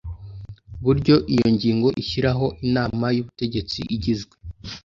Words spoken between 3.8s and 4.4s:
igizwe